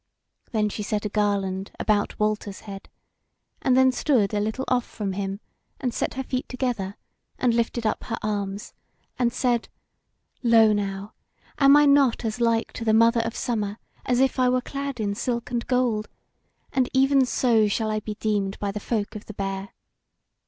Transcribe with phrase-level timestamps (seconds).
[0.51, 2.89] Then she set a garland about Walter's head,
[3.61, 5.39] and then stood a little off from him
[5.79, 6.97] and set her feet together,
[7.37, 8.73] and lifted up her arms,
[9.19, 9.69] and said:
[10.41, 11.13] "Lo now!
[11.59, 14.99] am I not as like to the Mother of Summer as if I were clad
[14.99, 16.09] in silk and gold?
[16.73, 19.69] and even so shall I be deemed by the folk of the Bear.